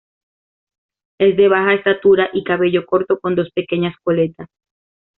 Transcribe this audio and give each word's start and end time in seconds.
Es 1.19 1.37
de 1.37 1.47
baja 1.47 1.75
estatura 1.75 2.31
y 2.33 2.43
cabello 2.43 2.87
corto 2.87 3.19
con 3.19 3.35
dos 3.35 3.51
pequeñas 3.51 3.93
coletas. 4.03 4.47